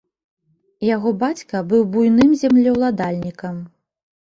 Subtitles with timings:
[0.95, 3.65] Яго бацька быў буйным землеўладальнікам.